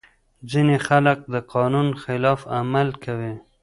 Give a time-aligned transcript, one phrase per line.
[0.49, 3.33] ځينې خلګ د قانون خلاف عمل کوي.